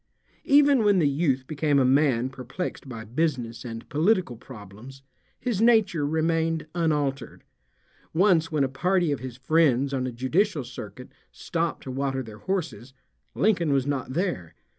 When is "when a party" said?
8.51-9.11